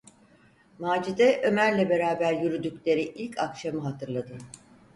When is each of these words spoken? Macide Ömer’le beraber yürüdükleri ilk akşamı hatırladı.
Macide 0.79 1.41
Ömer’le 1.43 1.89
beraber 1.89 2.33
yürüdükleri 2.33 3.01
ilk 3.01 3.37
akşamı 3.39 3.81
hatırladı. 3.83 4.37